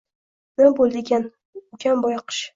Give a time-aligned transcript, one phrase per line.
[0.59, 1.29] Nima bo`ldi ekan,
[1.61, 2.43] ukam boyoqish